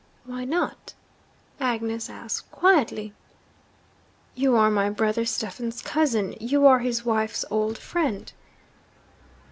'Why 0.25 0.45
not?' 0.45 0.95
Agnes 1.59 2.09
asked 2.09 2.49
quietly. 2.51 3.13
'You 4.33 4.55
are 4.55 4.71
my 4.71 4.89
brother 4.89 5.25
Stephen's 5.25 5.79
cousin; 5.83 6.33
you 6.39 6.65
are 6.65 6.79
his 6.79 7.05
wife's 7.05 7.45
old 7.51 7.77
friend.' 7.77 8.33